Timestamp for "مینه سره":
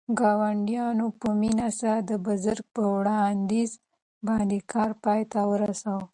1.39-1.97